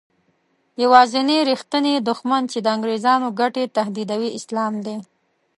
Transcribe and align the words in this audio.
یوازینی 0.83 1.37
رښتینی 1.49 1.93
دښمن 2.09 2.41
چې 2.51 2.57
د 2.61 2.67
انګریزانو 2.75 3.27
ګټې 3.39 3.63
تهدیدوي 3.77 4.29
اسلام 4.39 4.73
دی. 4.85 4.97